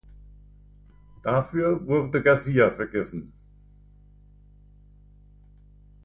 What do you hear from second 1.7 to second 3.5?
wurde Garcia vergessen.